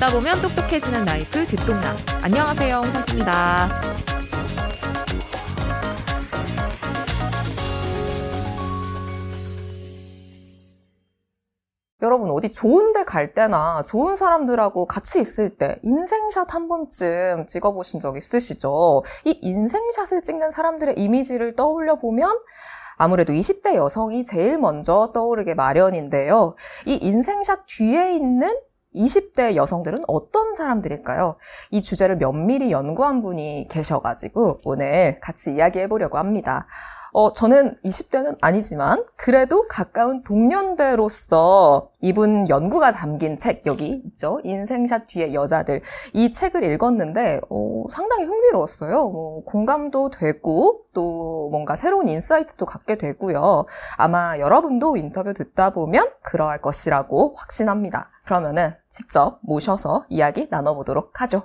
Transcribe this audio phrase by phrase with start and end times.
[0.00, 1.94] 듣다 보면 똑똑해지는 라이프 듣동남.
[2.22, 3.68] 안녕하세요, 홍상치입니다.
[12.00, 18.00] 여러분 어디 좋은 데 갈 때나 좋은 사람들하고 같이 있을 때 인생샷 한 번쯤 찍어보신
[18.00, 19.02] 적 있으시죠?
[19.26, 22.38] 이 인생샷을 찍는 사람들의 이미지를 떠올려 보면
[22.96, 26.54] 아무래도 20대 여성이 제일 먼저 떠오르게 마련인데요.
[26.86, 28.50] 이 인생샷 뒤에 있는
[28.94, 31.36] 20대 여성들은 어떤 사람들일까요?
[31.70, 36.66] 이 주제를 면밀히 연구한 분이 계셔가지고 오늘 같이 이야기해 보려고 합니다.
[37.12, 44.40] 어, 저는 20대는 아니지만 그래도 가까운 동년배로서 이분 연구가 담긴 책 여기 있죠.
[44.44, 45.82] 인생샷 뒤의 여자들
[46.12, 49.08] 이 책을 읽었는데 어, 상당히 흥미로웠어요.
[49.08, 53.66] 뭐 공감도 되고 또 뭔가 새로운 인사이트도 갖게 되고요.
[53.96, 58.10] 아마 여러분도 인터뷰 듣다 보면 그러할 것이라고 확신합니다.
[58.24, 61.42] 그러면은 직접 모셔서 이야기 나눠보도록 하죠.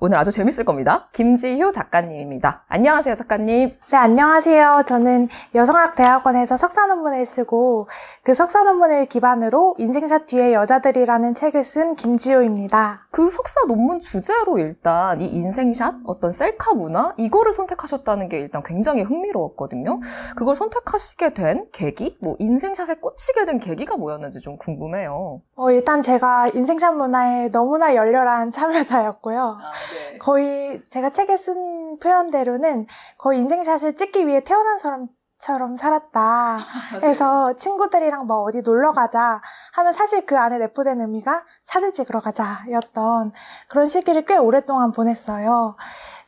[0.00, 1.08] 오늘 아주 재밌을 겁니다.
[1.12, 2.64] 김지효 작가님입니다.
[2.68, 3.76] 안녕하세요, 작가님.
[3.90, 4.84] 네, 안녕하세요.
[4.86, 7.88] 저는 여성학대학원에서 석사 논문을 쓰고
[8.22, 13.06] 그 석사 논문을 기반으로 인생샷 뒤의 여자들이라는 책을 쓴 김지효입니다.
[13.10, 19.02] 그 석사 논문 주제로 일단 이 인생샷, 어떤 셀카 문화, 이거를 선택하셨다는 게 일단 굉장히
[19.02, 20.00] 흥미로웠거든요.
[20.36, 22.18] 그걸 선택하시게 된 계기?
[22.20, 25.40] 뭐 인생샷에 꽂히게 된 계기가 뭐였는지 좀 궁금해요.
[25.56, 29.58] 어, 일단 제가 인생샷 문화에 너무나 열렬한 참여자였고요.
[29.92, 30.18] 네.
[30.18, 32.86] 거의 제가 책에 쓴 표현대로는
[33.18, 35.06] 거의 인생샷을 찍기 위해 태어난 사람
[35.38, 36.58] 처럼 살았다.
[37.02, 39.42] 해서 친구들이랑 뭐 어디 놀러 가자
[39.74, 43.32] 하면 사실 그 안에 내포된 의미가 사진 찍으러 가자였던
[43.68, 45.76] 그런 시기를 꽤 오랫동안 보냈어요.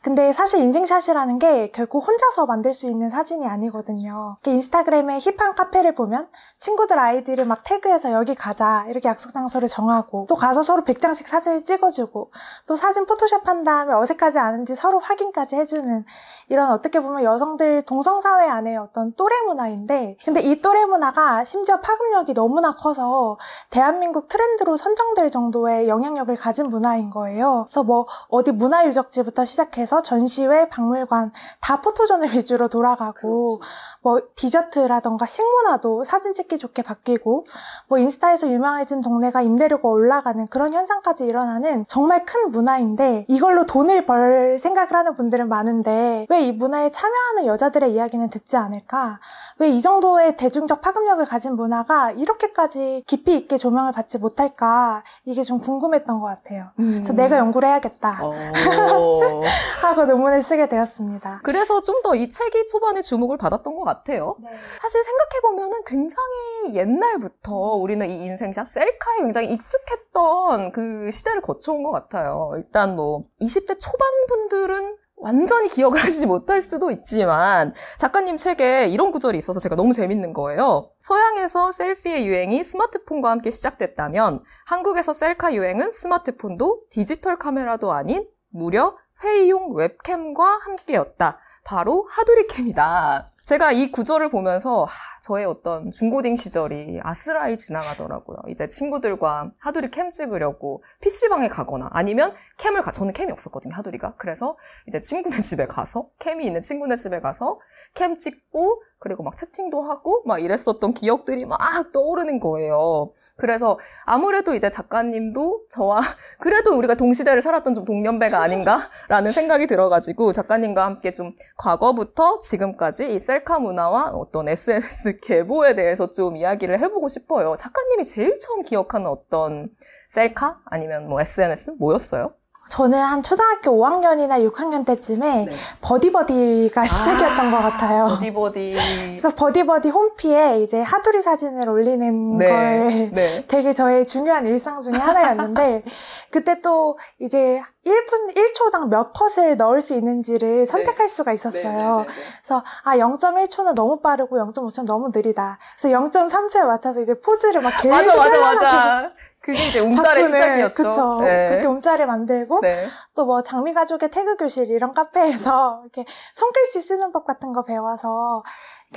[0.06, 4.36] 근데 사실 인생샷이라는 게 결국 혼자서 만들 수 있는 사진이 아니거든요.
[4.46, 6.28] 인스타그램에 힙한 카페를 보면
[6.60, 11.64] 친구들 아이디를 막 태그해서 여기 가자 이렇게 약속 장소를 정하고 또 가서 서로 100장씩 사진을
[11.64, 12.30] 찍어주고
[12.66, 16.04] 또 사진 포토샵 한 다음에 어색하지 않은지 서로 확인까지 해주는
[16.50, 22.32] 이런 어떻게 보면 여성들 동성사회 안에 어떤 또래 문화인데 근데 이 또래 문화가 심지어 파급력이
[22.32, 23.35] 너무나 커서
[23.70, 27.66] 대한민국 트렌드로 선정될 정도의 영향력을 가진 문화인 거예요.
[27.68, 31.30] 그래서 뭐 어디 문화유적지부터 시작해서 전시회, 박물관
[31.60, 33.72] 다 포토존을 위주로 돌아가고 그렇지.
[34.02, 37.44] 뭐 디저트라던가 식문화도 사진 찍기 좋게 바뀌고
[37.88, 44.58] 뭐 인스타에서 유명해진 동네가 임대료가 올라가는 그런 현상까지 일어나는 정말 큰 문화인데 이걸로 돈을 벌
[44.58, 49.18] 생각을 하는 분들은 많은데 왜 이 문화에 참여하는 여자들의 이야기는 듣지 않을까?
[49.58, 55.02] 왜 이 정도의 대중적 파급력을 가진 문화가 이렇게까지 깊이 있게 조명을 받지 못할까?
[55.24, 56.68] 이게 좀 궁금했던 것 같아요.
[56.78, 56.94] 음.
[57.02, 58.20] 그래서 내가 연구를 해야겠다.
[58.22, 58.32] 어.
[59.82, 61.40] 하고 논문을 쓰게 되었습니다.
[61.42, 64.36] 그래서 좀 더 이 책이 초반에 주목을 받았던 것 같아요.
[64.38, 64.50] 네.
[64.80, 71.90] 사실 생각해 보면 굉장히 옛날부터 우리는 이 인생샷, 셀카에 굉장히 익숙했던 그 시대를 거쳐온 것
[71.90, 72.52] 같아요.
[72.56, 79.38] 일단 뭐 20대 초반 분들은 완전히 기억을 하시지 못할 수도 있지만 작가님 책에 이런 구절이
[79.38, 80.90] 있어서 제가 너무 재밌는 거예요.
[81.02, 89.74] 서양에서 셀피의 유행이 스마트폰과 함께 시작됐다면 한국에서 셀카 유행은 스마트폰도 디지털 카메라도 아닌 무려 회의용
[89.74, 91.38] 웹캠과 함께였다.
[91.64, 93.32] 바로 하두리캠이다.
[93.46, 98.38] 제가 이 구절을 보면서 하, 저의 어떤 중고딩 시절이 아스라이 지나가더라고요.
[98.48, 104.16] 이제 친구들과 하두리 캠 찍으려고 PC방에 가거나 아니면 캠을 가, 저는 캠이 없었거든요, 하두리가.
[104.16, 104.56] 그래서
[104.88, 107.60] 이제 친구네 집에 가서, 캠이 있는 친구네 집에 가서
[107.94, 111.58] 캠 찍고 그리고 막 채팅도 하고 막 이랬었던 기억들이 막
[111.92, 113.12] 떠오르는 거예요.
[113.36, 116.00] 그래서 아무래도 이제 작가님도 저와
[116.40, 123.20] 그래도 우리가 동시대를 살았던 좀 동년배가 아닌가라는 생각이 들어가지고 작가님과 함께 좀 과거부터 지금까지 이
[123.20, 127.54] 셀카 문화와 어떤 SNS 계보에 대해서 좀 이야기를 해보고 싶어요.
[127.54, 129.68] 작가님이 제일 처음 기억하는 어떤
[130.08, 132.34] 셀카 아니면 뭐 SNS 뭐였어요?
[132.68, 135.52] 저는 한 초등학교 5학년이나 6학년 때쯤에 네.
[135.80, 138.08] 버디버디가 아, 시작이었던 것 같아요.
[138.08, 138.76] 버디버디.
[139.20, 142.48] 그래서 버디버디 홈피에 이제 하두리 사진을 올리는 네.
[142.48, 143.44] 거에 네.
[143.48, 145.82] 되게 저의 중요한 일상 중에 하나였는데
[146.30, 150.64] 그때 또 이제 1분, 1초당 몇 컷을 넣을 수 있는지를 네.
[150.66, 151.98] 선택할 수가 있었어요.
[152.00, 155.58] 네, 네, 그래서 아 0.1초는 너무 빠르고 0.5초는 너무 느리다.
[155.78, 159.12] 그래서 0.3초에 맞춰서 이제 포즈를 막 계속 맞아 맞아 맞아.
[159.46, 160.74] 그게 이제 움짤의 시작이었죠.
[160.74, 161.20] 그쵸.
[161.20, 161.48] 네.
[161.50, 162.88] 그렇게 움짤을 만들고 네.
[163.14, 166.04] 또뭐 장미 가족의 태그 교실 이런 카페에서 이렇게
[166.34, 168.42] 손글씨 쓰는 법 같은 거 배워서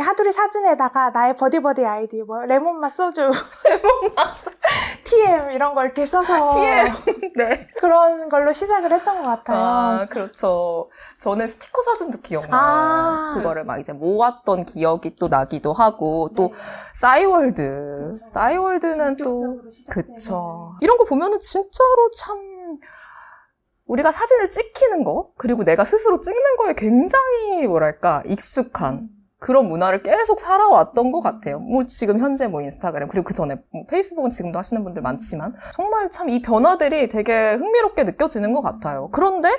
[0.01, 3.21] 하두리 사진에다가 나의 버디버디 아이디 뭐 레몬맛 소주,
[3.65, 4.35] 레몬맛
[5.03, 9.57] TM 이런 걸 이렇게 써서 TM 네 그런 걸로 시작을 했던 것 같아요.
[9.57, 10.89] 아 그렇죠.
[11.19, 12.51] 저는 스티커 사진도 기억나요.
[12.53, 16.53] 아~ 그거를 막 이제 모았던 기억이 또 나기도 하고 또 네.
[16.93, 18.25] 싸이월드, 그렇죠.
[18.25, 20.75] 싸이월드는 또 그쵸.
[20.81, 22.49] 이런 거 보면은 진짜로 참
[23.89, 29.09] 우리가 사진을 찍히는 거, 그리고 내가 스스로 찍는 거에 굉장히 뭐랄까, 익숙한
[29.39, 31.59] 그런 문화를 계속 살아왔던 것 같아요.
[31.59, 36.09] 뭐 지금 현재 뭐 인스타그램 그리고 그 전에 뭐 페이스북은 지금도 하시는 분들 많지만 정말
[36.09, 39.09] 참 이 변화들이 되게 흥미롭게 느껴지는 것 같아요.
[39.11, 39.49] 그런데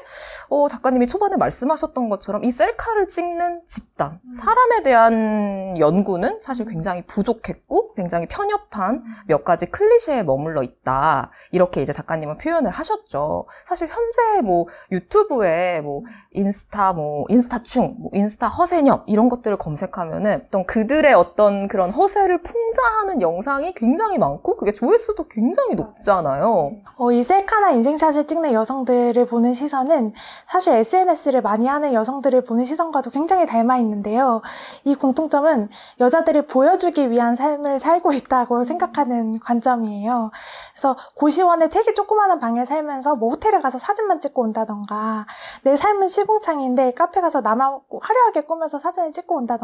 [0.48, 7.94] 어, 작가님이 초반에 말씀하셨던 것처럼 이 셀카를 찍는 집단 사람에 대한 연구는 사실 굉장히 부족했고
[7.94, 13.46] 굉장히 편협한 몇 가지 클리셰에 머물러 있다 이렇게 이제 작가님은 표현을 하셨죠.
[13.64, 20.42] 사실 현재 뭐 유튜브에 뭐 인스타 뭐 인스타충, 뭐 인스타 허세녀 이런 것들을 검 색하면은
[20.46, 26.72] 어떤 그들의 어떤 그런 허세를 풍자하는 영상이 굉장히 많고 그게 조회수도 굉장히 높잖아요.
[26.96, 30.12] 어, 이 셀카나 인생샷을 찍는 여성들을 보는 시선은
[30.48, 34.42] 사실 SNS를 많이 하는 여성들을 보는 시선과도 굉장히 닮아 있는데요.
[34.84, 35.68] 이 공통점은
[36.00, 40.30] 여자들이 보여주기 위한 삶을 살고 있다고 생각하는 관점이에요.
[40.72, 45.26] 그래서 고시원에 되게 조그마한 방에 살면서 뭐 호텔에 가서 사진만 찍고 온다던가
[45.62, 49.59] 내 삶은 시궁창인데 카페 가서 남하고 화려하게 꾸며서 사진을 찍고 온다던가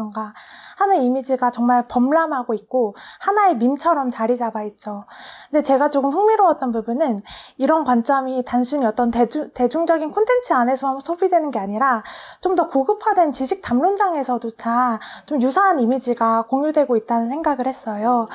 [0.77, 5.05] 하는 이미지가 정말 범람하고 있고 하나의 밈처럼 자리 잡아 있죠.
[5.49, 7.21] 근데 제가 조금 흥미로웠던 부분은
[7.57, 12.03] 이런 관점이 단순히 어떤 대중, 대중적인 콘텐츠 안에서만 소비되는 게 아니라
[12.41, 18.27] 좀 더 고급화된 지식 담론장에서조차 좀 유사한 이미지가 공유되고 있다는 생각을 했어요.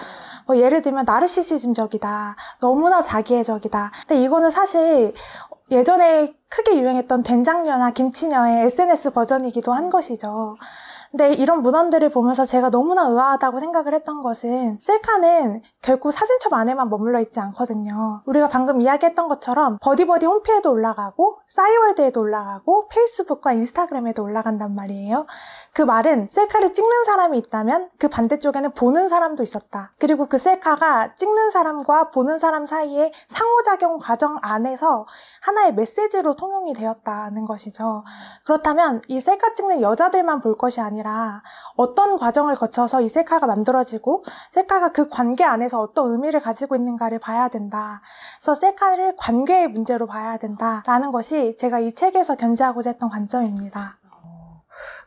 [0.46, 2.36] 뭐 예를 들면 나르시시즘적이다.
[2.60, 3.90] 너무나 자기애적이다.
[4.06, 5.12] 근데 이거는 사실
[5.70, 10.56] 예전에 크게 유행했던 된장녀나 김치녀의 SNS 버전이기도 한 것이죠.
[11.12, 17.20] 근데 이런 문헌들을 보면서 제가 너무나 의아하다고 생각을 했던 것은 셀카는 결국 사진첩 안에만 머물러
[17.20, 18.22] 있지 않거든요.
[18.24, 25.26] 우리가 방금 이야기했던 것처럼 버디버디 홈피에도 올라가고 싸이월드에도 올라가고 페이스북과 인스타그램에도 올라간단 말이에요.
[25.74, 29.92] 그 말은 셀카를 찍는 사람이 있다면 그 반대쪽에는 보는 사람도 있었다.
[29.98, 35.06] 그리고 그 셀카가 찍는 사람과 보는 사람 사이의 상호작용 과정 안에서
[35.42, 38.02] 하나의 메시지로 통용이 되었다는 것이죠.
[38.44, 41.01] 그렇다면 이 셀카 찍는 여자들만 볼 것이 아니라
[41.76, 47.49] 어떤 과정을 거쳐서 이 셀카가 만들어지고 셀카가 그 관계 안에서 어떤 의미를 가지고 있는가를 봐야
[47.49, 48.02] 된다.
[48.38, 53.99] 그래서 셀카를 관계의 문제로 봐야 된다라는 것이 제가 이 책에서 견지하고자 했던 관점입니다.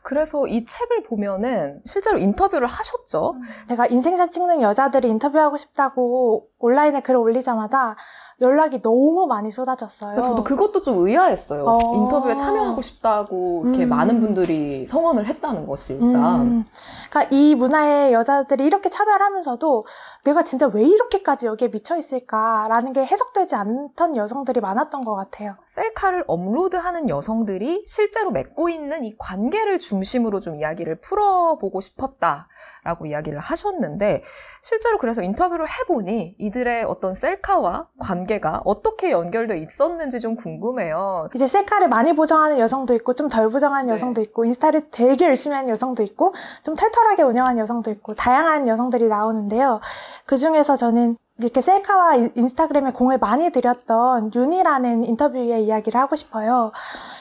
[0.02, 3.34] 그래서 이 책을 보면은 실제로 인터뷰를 하셨죠.
[3.68, 7.96] 제가 인생샷 찍는 여자들을 인터뷰하고 싶다고 온라인에 글을 올리자마자
[8.42, 10.20] 연락이 너무 많이 쏟아졌어요.
[10.20, 11.64] 저도 그것도 좀 의아했어요.
[11.64, 11.94] 어.
[11.96, 13.88] 인터뷰에 참여하고 싶다고 이렇게 음.
[13.88, 16.42] 많은 분들이 성원을 했다는 것이 일단.
[16.42, 16.64] 음,
[17.08, 19.86] 그러니까 이 문화에 여자들이 이렇게 참여를 하면서도
[20.24, 25.56] 내가 진짜 왜 이렇게까지 여기에 미쳐 있을까라는 게 해석되지 않던 여성들이 많았던 것 같아요.
[25.64, 34.22] 셀카를 업로드하는 여성들이 실제로 맺고 있는 이 관계를 중심으로 좀 이야기를 풀어보고 싶었다라고 이야기를 하셨는데
[34.60, 41.28] 실제로 그래서 인터뷰를 해보니 이들의 어떤 셀카와 관계 가 어떻게 연결돼 있었는지 좀 궁금해요.
[41.34, 43.92] 이제 셀카를 많이 보정하는 여성도 있고 좀 덜 보정하는 네.
[43.92, 49.08] 여성도 있고 인스타를 되게 열심히 하는 여성도 있고 좀 털털하게 운영하는 여성도 있고 다양한 여성들이
[49.08, 49.80] 나오는데요.
[50.26, 56.72] 그 중에서 저는 이렇게 셀카와 인- 인스타그램에 공을 많이 들였던 윤이라는 인터뷰의 이야기를 하고 싶어요.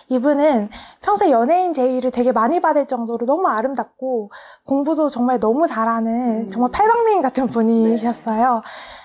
[0.07, 0.69] 이분은
[1.01, 4.31] 평소에 연예인 제의를 되게 많이 받을 정도로 너무 아름답고
[4.65, 6.49] 공부도 정말 너무 잘하는 음.
[6.49, 8.61] 정말 팔방미인 같은 분이셨어요.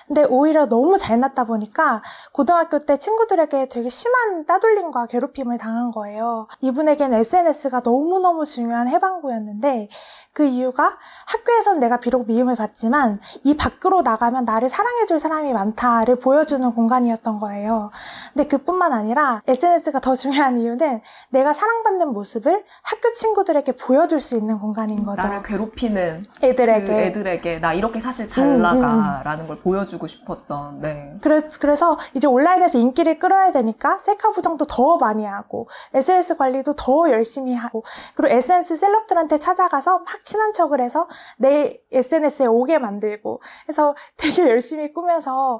[0.07, 2.01] 근데 오히려 너무 잘났다 보니까
[2.33, 6.47] 고등학교 때 친구들에게 되게 심한 따돌림과 괴롭힘을 당한 거예요.
[6.61, 9.87] 이분에겐 SNS가 너무너무 중요한 해방구였는데
[10.33, 16.17] 그 이유가 학교에선 내가 비록 미움을 받지만 이 밖으로 나가면 나를 사랑해 줄 사람이 많다를
[16.17, 17.91] 보여주는 공간이었던 거예요.
[18.33, 24.59] 근데 그뿐만 아니라 SNS가 더 중요한 이유는 내가 사랑받는 모습을 학교 친구들에게 보여줄 수 있는
[24.59, 25.21] 공간인 거죠.
[25.21, 26.85] 나를 괴롭히는 애들에게.
[26.85, 30.81] 그 애들에게 나 이렇게 사실 잘 음, 나가라는 걸 보여주고 싶었던.
[30.81, 31.17] 네.
[31.21, 37.09] 그래, 그래서 이제 온라인에서 인기를 끌어야 되니까 셀카 보정도 더 많이 하고 SNS 관리도 더
[37.09, 37.83] 열심히 하고
[38.15, 44.90] 그리고 SNS 셀럽들한테 찾아가서 막 친한 척을 해서 내 SNS에 오게 만들고 해서 되게 열심히
[44.93, 45.59] 꾸며서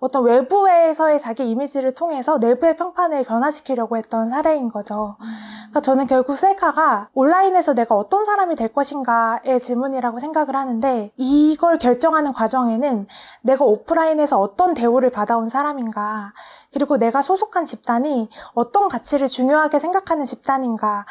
[0.00, 5.16] 어떤 외부에서의 자기 이미지를 통해서 내부의 평판을 변화시키려고 했던 사례인 거죠.
[5.18, 12.32] 그러니까 저는 결국 셀카가 온라인에서 내가 어떤 사람이 될 것인가의 질문이라고 생각을 하는데 이걸 결정하는
[12.32, 13.06] 과정에는
[13.42, 16.32] 내가 오프라인에서 어떤 대우를 받아온 사람인가
[16.72, 21.04] 그리고 내가 소속한 집단이 어떤 가치를 중요하게 생각하는 집단인가가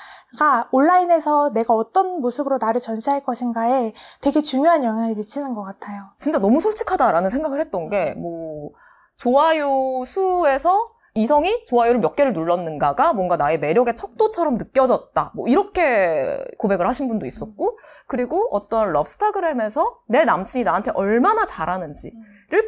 [0.72, 6.12] 온라인에서 내가 어떤 모습으로 나를 전시할 것인가에 되게 중요한 영향을 미치는 것 같아요.
[6.18, 8.72] 진짜 너무 솔직하다라는 생각을 했던 게, 뭐,
[9.16, 15.34] 좋아요 수에서 이성이 좋아요를 몇 개를 눌렀는가가 뭔가 나의 매력의 척도처럼 느껴졌다.
[15.36, 22.14] 뭐, 이렇게 고백을 하신 분도 있었고, 그리고 어떤 럽스타그램에서 내 남친이 나한테 얼마나 잘하는지,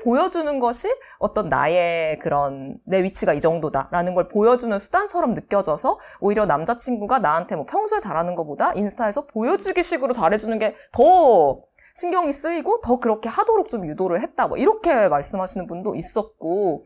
[0.03, 7.19] 보여주는 것이 어떤 나의 그런 내 위치가 이 정도다라는 걸 보여주는 수단처럼 느껴져서 오히려 남자친구가
[7.19, 11.59] 나한테 뭐 평소에 잘하는 것보다 인스타에서 보여주기 식으로 잘해주는 게더
[11.95, 14.47] 신경이 쓰이고 더 그렇게 하도록 좀 유도를 했다.
[14.47, 16.85] 뭐 이렇게 말씀하시는 분도 있었고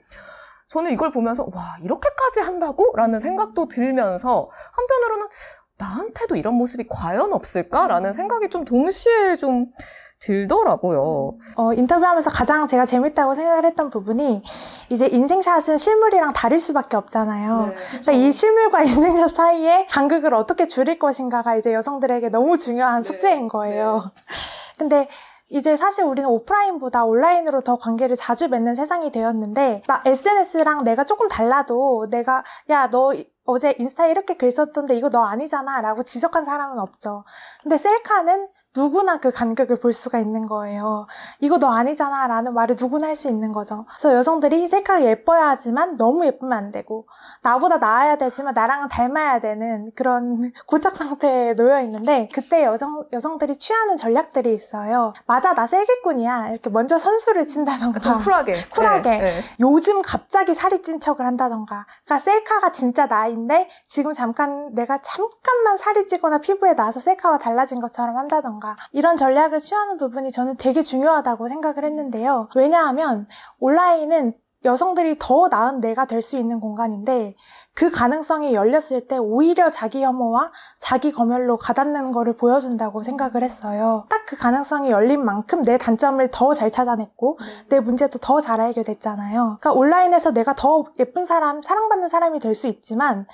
[0.67, 2.91] 저는 이걸 보면서 와 이렇게까지 한다고?
[2.95, 5.27] 라는 생각도 들면서 한편으로는
[5.77, 9.67] 나한테도 이런 모습이 과연 없을까라는 생각이 좀 동시에 좀
[10.19, 11.37] 들더라고요.
[11.57, 14.41] 어, 인터뷰하면서 가장 제가 재밌다고 생각을 했던 부분이
[14.89, 17.73] 이제 인생샷은 실물이랑 다를 수밖에 없잖아요.
[17.89, 24.11] 그러니까 이 실물과 인생샷 사이에 간극을 어떻게 줄일 것인가가 이제 여성들에게 너무 중요한 숙제인 거예요.
[24.77, 25.07] 근데
[25.49, 31.27] 이제 사실 우리는 오프라인보다 온라인으로 더 관계를 자주 맺는 세상이 되었는데 나 SNS랑 내가 조금
[31.27, 33.13] 달라도 내가 야 너
[33.45, 37.23] 어제 인스타에 이렇게 글 썼던데 이거 너 아니잖아 라고 지적한 사람은 없죠.
[37.61, 41.07] 근데 셀카는 누구나 그 간극을 볼 수가 있는 거예요.
[41.39, 43.85] 이거 너 아니잖아 라는 말을 누구나 할 수 있는 거죠.
[43.97, 47.07] 그래서 여성들이 셀카가 예뻐야 하지만 너무 예쁘면 안 되고
[47.41, 53.95] 나보다 나아야 되지만 나랑은 닮아야 되는 그런 고착 상태에 놓여 있는데 그때 여성, 여성들이 취하는
[53.95, 55.13] 전략들이 있어요.
[55.25, 58.65] 맞아 나 셀기꾼이야 이렇게 먼저 선수를 친다던가 좀 쿨하게.
[58.69, 59.09] 쿨하게.
[59.09, 59.43] 네, 네.
[59.61, 61.85] 요즘 갑자기 살이 찐 척을 한다던가.
[62.03, 68.17] 그러니까 셀카가 진짜 나인데 지금 잠깐 내가 잠깐만 살이 찌거나 피부에 나서 셀카와 달라진 것처럼
[68.17, 68.64] 한다던가.
[68.91, 72.49] 이런 전략을 취하는 부분이 저는 되게 중요하다고 생각을 했는데요.
[72.55, 73.27] 왜냐하면
[73.59, 74.31] 온라인은
[74.63, 77.35] 여성들이 더 나은 내가 될 수 있는 공간인데
[77.75, 84.07] 그 가능성이 열렸을 때 오히려 자기 혐오와 자기 검열로 가닿는 거를 보여준다고 생각을 했어요.
[84.09, 87.37] 딱 그 가능성이 열린 만큼 내 단점을 더 잘 찾아냈고
[87.69, 89.57] 내 문제도 더잘 해결됐잖아요.
[89.61, 93.27] 그러니까 온라인에서 내가 더 예쁜 사람, 사랑받는 사람이 될 수 있지만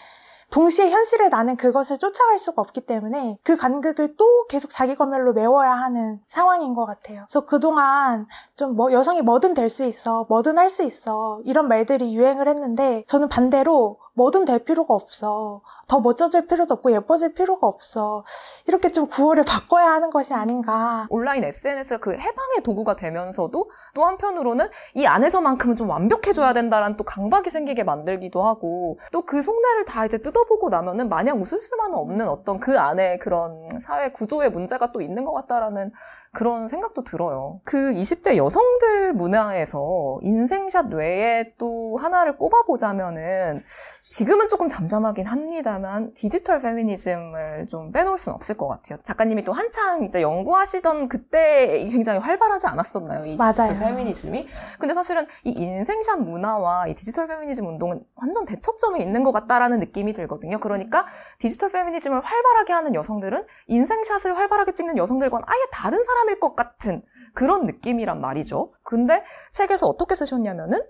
[0.52, 5.72] 동시에 현실에 나는 그것을 쫓아갈 수가 없기 때문에 그 간극을 또 계속 자기 검열로 메워야
[5.72, 7.26] 하는 상황인 것 같아요.
[7.30, 12.14] 그래서 그동안 좀 뭐 여성이 뭐든 될 수 있어, 뭐든 할 수 있어 이런 말들이
[12.16, 15.62] 유행을 했는데 저는 반대로 뭐든 될 필요가 없어.
[15.88, 18.24] 더 멋져질 필요도 없고 예뻐질 필요가 없어.
[18.68, 21.08] 이렇게 좀 구호를 바꿔야 하는 것이 아닌가.
[21.10, 27.50] 온라인 SNS가 그 해방의 도구가 되면서도 또 한편으로는 이 안에서만큼은 좀 완벽해져야 된다라는 또 강박이
[27.50, 32.60] 생기게 만들기도 하고 또 그 속내를 다 이제 뜯어보고 나면은 마냥 웃을 수만은 없는 어떤
[32.60, 35.92] 그 안에 그런 사회 구조의 문제가 또 있는 것 같다라는
[36.34, 37.62] 그런 생각도 들어요.
[37.64, 43.64] 그 20대 여성들 문화에서 인생샷 외에 또 하나를 꼽아보자면은
[44.02, 48.98] 지금은 조금 잠잠하긴 합니다만 디지털 페미니즘을 좀 빼놓을 수는 없을 것 같아요.
[49.04, 53.26] 작가님이 또 한창 이제 연구하시던 그때 굉장히 활발하지 않았었나요?
[53.26, 53.80] 이 디지털 맞아요.
[53.80, 54.48] 페미니즘이.
[54.80, 60.14] 근데 사실은 이 인생샷 문화와 이 디지털 페미니즘 운동은 완전 대척점에 있는 것 같다라는 느낌이
[60.14, 60.60] 들거든요.
[60.60, 61.06] 그러니까
[61.38, 67.04] 디지털 페미니즘을 활발하게 하는 여성들은 인생샷을 활발하게 찍는 여성들과는 아예 다른 사람일 것 같은
[67.36, 68.74] 그런 느낌이란 말이죠.
[68.82, 70.82] 근데 책에서 어떻게 쓰셨냐면은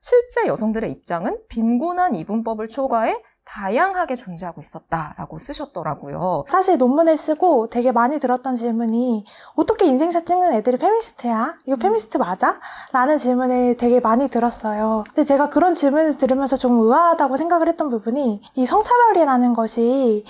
[0.00, 6.44] 실제 여성들의 입장은 빈곤한 이분법을 초과해 다양하게 존재하고 있었다라고 쓰셨더라고요.
[6.48, 9.24] 사실 논문을 쓰고 되게 많이 들었던 질문이
[9.54, 11.58] 어떻게 인생샷 찍는 애들이 페미니스트야?
[11.64, 12.58] 이거 페미니스트 맞아?
[12.92, 15.04] 라는 질문을 되게 많이 들었어요.
[15.06, 20.24] 근데 제가 그런 질문을 들으면서 좀 의아하다고 생각을 했던 부분이 이 성차별이라는 것이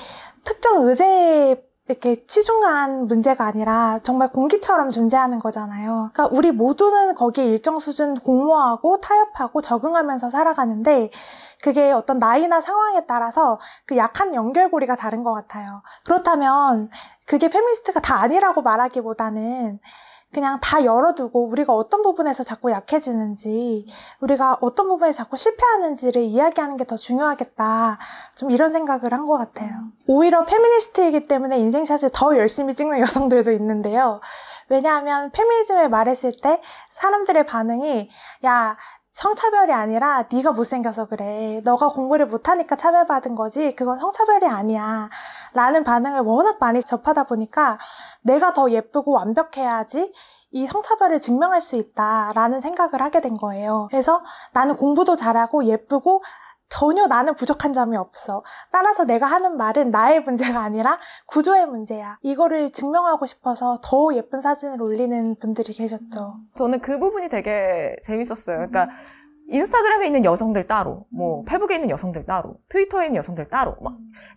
[0.45, 6.11] 특정 의제에 이렇게 치중한 문제가 아니라 정말 공기처럼 존재하는 거잖아요.
[6.13, 11.11] 그러니까 우리 모두는 거기에 일정 수준 공모하고 타협하고 적응하면서 살아가는데
[11.63, 15.83] 그게 어떤 나이나 상황에 따라서 그 약한 연결고리가 다른 것 같아요.
[16.05, 16.91] 그렇다면
[17.25, 19.79] 그게 페미니스트가 다 아니라고 말하기보다는
[20.35, 23.87] 그냥 다 열어두고 우리가 어떤 부분에서 자꾸 약해지는지
[24.21, 27.99] 우리가 어떤 부분에 자꾸 실패하는지를 이야기하는 게 더 중요하겠다.
[28.37, 29.73] 좀 이런 생각을 한 것 같아요.
[30.07, 34.21] 오히려 페미니스트이기 때문에 인생샷을 더 열심히 찍는 여성들도 있는데요.
[34.69, 38.09] 왜냐하면 페미니즘을 말했을 때 사람들의 반응이
[38.45, 38.77] 야
[39.13, 41.61] 성차별이 아니라 네가 못생겨서 그래.
[41.65, 43.75] 너가 공부를 못하니까 차별받은 거지.
[43.75, 45.09] 그건 성차별이 아니야.
[45.55, 47.79] 라는 반응을 워낙 많이 접하다 보니까
[48.25, 50.13] 내가 더 예쁘고 완벽해야지
[50.53, 53.89] 이 성차별을 증명할 수 있다라는 생각을 하게 된 거예요.
[53.91, 56.23] 그래서 나는 공부도 잘하고 예쁘고
[56.69, 58.43] 전혀 나는 부족한 점이 없어.
[58.73, 62.19] 따라서 내가 하는 말은 나의 문제가 아니라 구조의 문제야.
[62.23, 66.37] 이거를 증명하고 싶어서 더 예쁜 사진을 올리는 분들이 계셨죠.
[66.57, 68.57] 저는 그 부분이 되게 재밌었어요.
[68.57, 68.89] 그러니까
[69.49, 73.95] 인스타그램에 있는 여성들 따로, 뭐 페북에 있는 여성들 따로, 트위터에 있는 여성들 따로, 막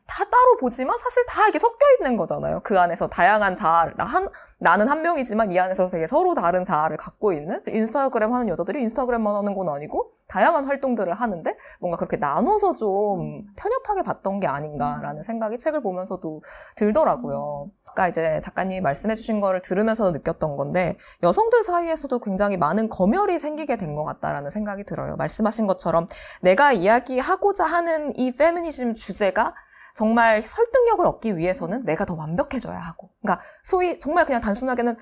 [0.07, 2.61] 다 따로 보지만 사실 다 이게 섞여 있는 거잖아요.
[2.63, 4.27] 그 안에서 다양한 자아를 나 한,
[4.59, 9.35] 나는 한 명이지만 이 안에서 되게 서로 다른 자아를 갖고 있는 인스타그램 하는 여자들이 인스타그램만
[9.35, 15.57] 하는 건 아니고 다양한 활동들을 하는데 뭔가 그렇게 나눠서 좀 편협하게 봤던 게 아닌가라는 생각이
[15.57, 16.43] 책을 보면서도
[16.75, 17.69] 들더라고요.
[17.89, 23.89] 아까 이제 작가님이 말씀해주신 거를 들으면서 느꼈던 건데 여성들 사이에서도 굉장히 많은 검열이 생기게 된
[23.89, 24.98] 것 같다라는 생각이 들어요.
[25.17, 26.07] 말씀하신 것처럼
[26.41, 29.55] 내가 이야기하고자 하는 이 페미니즘 주제가
[29.95, 33.09] 정말 설득력을 얻기 위해서는 내가 더 완벽해져야 하고.
[33.21, 34.95] 그러니까 소위 정말 그냥 단순하게는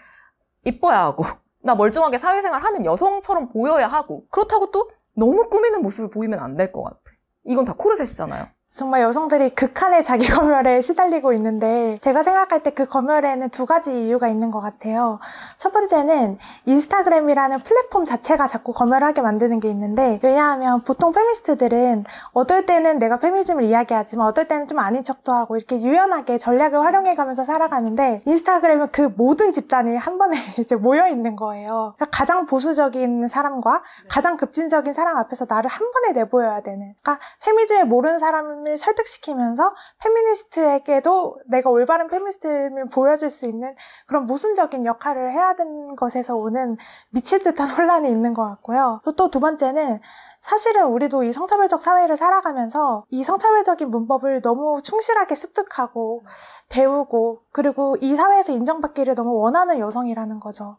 [0.64, 1.24] 이뻐야 하고,
[1.62, 6.72] 나 멀쩡하게 사회생활 하는 여성처럼 보여야 하고, 그렇다고 또 너무 꾸미는 모습을 보이면 안 될
[6.72, 7.00] 것 같아.
[7.44, 8.48] 이건 다 코르셋이잖아요.
[8.70, 14.28] 정말 여성들이 극한의 자기 검열에 시달리고 있는데 제가 생각할 때 그 검열에는 두 가지 이유가
[14.28, 15.20] 있는 것 같아요.
[15.58, 23.00] 첫 번째는 인스타그램이라는 플랫폼 자체가 자꾸 검열하게 만드는 게 있는데 왜냐하면 보통 페미니스트들은 어떨 때는
[23.00, 28.22] 내가 페미니즘을 이야기하지만 어떨 때는 좀 아닌 척도 하고 이렇게 유연하게 전략을 활용해 가면서 살아가는데
[28.26, 31.96] 인스타그램은 그 모든 집단이 한 번에 이제 모여 있는 거예요.
[31.96, 36.94] 그러니까 가장 보수적인 사람과 가장 급진적인 사람 앞에서 나를 한 번에 내보여야 되는.
[37.02, 43.76] 그러니까 페미니즘을 모르는 사람 사람을 설득시키면서 페미니스트에게도 내가 올바른 페미니스트를 보여줄 수 있는
[44.08, 46.78] 그런 모순적인 역할을 해야 되는 것에서 오는
[47.10, 49.02] 미칠 듯한 혼란이 있는 것 같고요.
[49.16, 50.00] 또 두 번째는
[50.40, 56.24] 사실은 우리도 이 성차별적 사회를 살아가면서 이 성차별적인 문법을 너무 충실하게 습득하고
[56.70, 60.78] 배우고 그리고 이 사회에서 인정받기를 너무 원하는 여성이라는 거죠.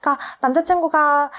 [0.00, 1.30] 그러니까 남자친구가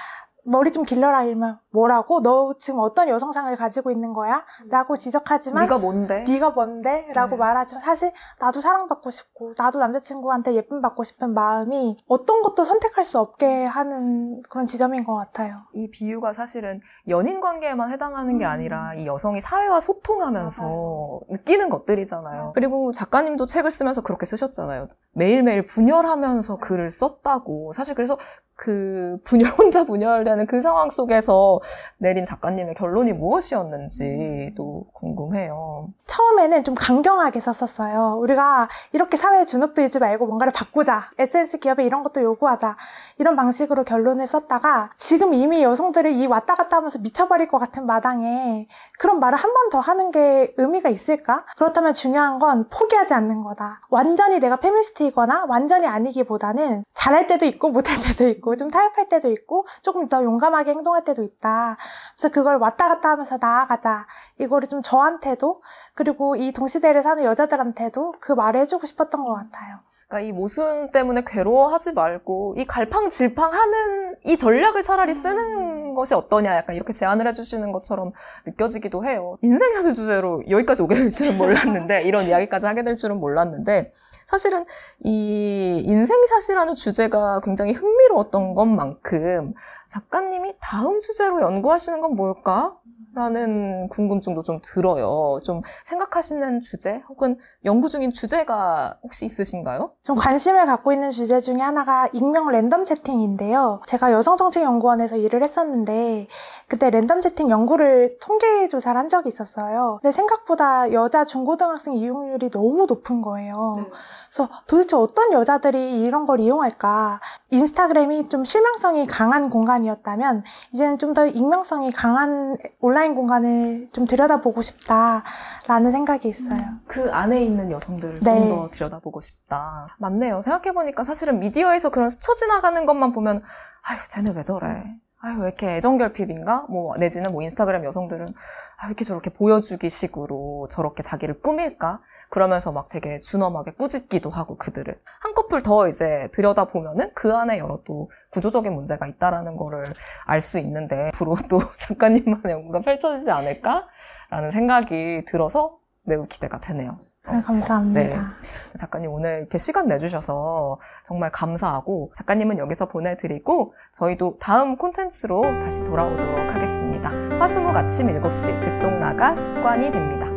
[0.46, 2.22] 머리 좀 길러라 이러면 뭐라고?
[2.22, 4.44] 너 지금 어떤 여성상을 가지고 있는 거야?
[4.68, 6.24] 라고 지적하지만 네가 뭔데?
[6.26, 7.08] 네가 뭔데?
[7.12, 7.36] 라고 네.
[7.36, 13.18] 말하지만 사실 나도 사랑받고 싶고 나도 남자친구한테 예쁨 받고 싶은 마음이 어떤 것도 선택할 수
[13.18, 15.62] 없게 하는 그런 지점인 것 같아요.
[15.74, 18.50] 이 비유가 사실은 연인 관계에만 해당하는 게 음.
[18.50, 21.20] 아니라 이 여성이 사회와 소통하면서 맞아요.
[21.28, 22.52] 느끼는 것들이잖아요.
[22.54, 24.88] 그리고 작가님도 책을 쓰면서 그렇게 쓰셨잖아요.
[25.16, 27.72] 매일매일 분열하면서 글을 썼다고.
[27.72, 28.18] 사실 그래서
[28.58, 31.60] 그 분열, 혼자 분열되는 그 상황 속에서
[31.98, 35.88] 내린 작가님의 결론이 무엇이었는지도 궁금해요.
[36.06, 38.16] 처음에는 좀 강경하게 썼었어요.
[38.18, 41.02] 우리가 이렇게 사회에 주눅들지 말고 뭔가를 바꾸자.
[41.18, 42.76] SNS 기업에 이런 것도 요구하자.
[43.18, 48.68] 이런 방식으로 결론을 썼다가 지금 이미 여성들이 이 왔다 갔다 하면서 미쳐버릴 것 같은 마당에
[48.98, 51.44] 그런 말을 한 번 더 하는 게 의미가 있을까?
[51.56, 53.80] 그렇다면 중요한 건 포기하지 않는 거다.
[53.90, 59.30] 완전히 내가 페미니스트 이거나 완전히 아니기보다는 잘할 때도 있고 못할 때도 있고 좀 타협할 때도
[59.30, 61.76] 있고 조금 더 용감하게 행동할 때도 있다.
[62.16, 64.06] 그래서 그걸 왔다 갔다 하면서 나아가자.
[64.38, 65.62] 이거를 좀 저한테도
[65.94, 69.85] 그리고 이 동시대를 사는 여자들한테도 그 말을 해주고 싶었던 것 같아요.
[70.08, 76.76] 그러니까 이 모순 때문에 괴로워하지 말고 이 갈팡질팡하는 이 전략을 차라리 쓰는 것이 어떠냐 약간
[76.76, 78.12] 이렇게 제안을 해주시는 것처럼
[78.46, 79.36] 느껴지기도 해요.
[79.42, 83.92] 인생샷을 주제로 여기까지 오게 될 줄은 몰랐는데 이런 이야기까지 하게 될 줄은 몰랐는데
[84.26, 84.64] 사실은
[85.02, 89.54] 이 인생샷이라는 주제가 굉장히 흥미로웠던 것만큼
[89.88, 92.76] 작가님이 다음 주제로 연구하시는 건 뭘까?
[93.16, 95.40] 라는 궁금증도 좀 들어요.
[95.42, 99.95] 좀 생각하시는 주제 혹은 연구 중인 주제가 혹시 있으신가요?
[100.06, 103.80] 좀 관심을 갖고 있는 주제 중에 하나가 익명 랜덤 채팅인데요.
[103.86, 106.28] 제가 여성정책연구원에서 일을 했었는데
[106.68, 109.98] 그때 랜덤 채팅 연구를 통계 조사를 한 적이 있었어요.
[110.00, 113.74] 근데 생각보다 여자 중고등학생 이용률이 너무 높은 거예요.
[113.78, 113.84] 네.
[114.28, 117.20] 그래서 도대체 어떤 여자들이 이런 걸 이용할까?
[117.50, 125.92] 인스타그램이 좀 실명성이 강한 공간이었다면 이제는 좀 더 익명성이 강한 온라인 공간을 좀 들여다보고 싶다라는
[125.92, 126.60] 생각이 있어요.
[126.86, 128.48] 그 안에 있는 여성들을 네.
[128.48, 129.95] 좀더 들여다보고 싶다.
[129.98, 130.40] 맞네요.
[130.40, 133.42] 생각해보니까 사실은 미디어에서 그런 스쳐 지나가는 것만 보면,
[133.82, 134.84] 아유, 쟤네 왜 저래?
[135.20, 136.66] 아유, 왜 이렇게 애정결핍인가?
[136.68, 142.00] 뭐, 내지는 뭐 인스타그램 여성들은, 아, 왜 이렇게 저렇게 보여주기 식으로 저렇게 자기를 꾸밀까?
[142.28, 145.00] 그러면서 막 되게 준엄하게 꾸짖기도 하고 그들을.
[145.20, 149.92] 한꺼풀 더 이제 들여다 보면은 그 안에 여러 또 구조적인 문제가 있다라는 거를
[150.26, 157.05] 알 수 있는데, 앞으로 또 작가님만의 연구가 펼쳐지지 않을까라는 생각이 들어서 매우 기대가 되네요.
[157.32, 158.00] 네, 감사합니다.
[158.00, 158.78] 네.
[158.78, 166.54] 작가님 오늘 이렇게 시간 내주셔서 정말 감사하고 작가님은 여기서 보내드리고 저희도 다음 콘텐츠로 다시 돌아오도록
[166.54, 167.10] 하겠습니다.
[167.40, 170.35] 화수목 아침 7시 듣동라가 습관이 됩니다.